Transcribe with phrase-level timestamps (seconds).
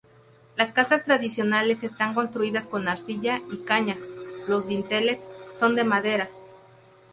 [0.55, 3.99] Las casas tradicionales están construidas con arcilla y cañas,
[4.47, 5.19] los dinteles
[5.55, 6.27] son de madera.